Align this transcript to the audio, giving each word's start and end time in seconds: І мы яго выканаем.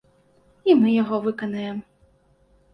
І 0.69 0.77
мы 0.79 0.95
яго 0.95 1.21
выканаем. 1.27 1.77